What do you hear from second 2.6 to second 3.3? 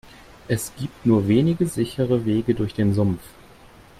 den Sumpf.